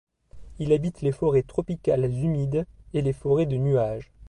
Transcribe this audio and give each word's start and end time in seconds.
Il 0.57 0.73
habite 0.73 1.03
les 1.03 1.11
forêts 1.11 1.43
tropicales 1.43 2.05
humides 2.11 2.65
et 2.95 3.03
les 3.03 3.13
forêts 3.13 3.45
de 3.45 3.57
nuage. 3.57 4.11